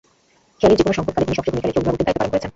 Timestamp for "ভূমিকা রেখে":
1.55-1.79